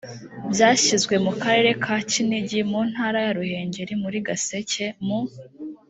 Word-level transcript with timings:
byashyizwe 0.51 1.15
mu 1.25 1.31
karere 1.41 1.71
ka 1.83 1.95
kinigi 2.09 2.59
mu 2.71 2.79
ntara 2.91 3.17
ya 3.25 3.31
ruhengeri 3.37 3.93
muri 4.03 4.17
gaseke 4.27 4.85
mu 5.05 5.19